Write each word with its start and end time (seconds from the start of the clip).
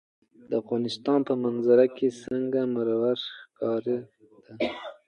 د 0.49 0.51
افغانستان 0.61 1.19
په 1.27 1.33
منظره 1.43 1.85
کې 1.95 2.07
سنگ 2.21 2.53
مرمر 2.75 3.17
ښکاره 3.35 3.79
ده. 3.85 3.97